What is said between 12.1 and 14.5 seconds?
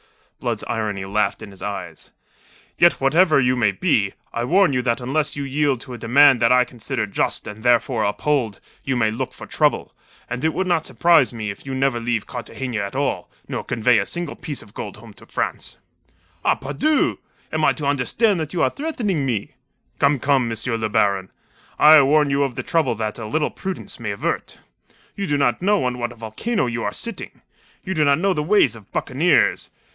Cartagena at all, nor convey a single gold